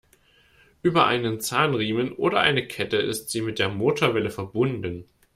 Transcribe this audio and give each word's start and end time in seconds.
Über 0.81 1.05
einen 1.05 1.39
Zahnriemen 1.41 2.11
oder 2.13 2.39
eine 2.39 2.65
Kette 2.65 2.97
ist 2.97 3.29
sie 3.29 3.41
mit 3.41 3.59
der 3.59 3.69
Motorwelle 3.69 4.31
verbunden. 4.31 5.05